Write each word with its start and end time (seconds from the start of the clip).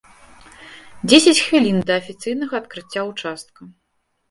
Дзесяць 1.09 1.43
хвілін 1.49 1.77
да 1.91 1.99
афіцыйнага 2.03 2.53
адкрыцця 2.63 3.07
ўчастка. 3.13 3.71